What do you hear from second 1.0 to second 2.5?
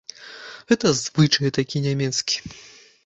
звычай такі нямецкі.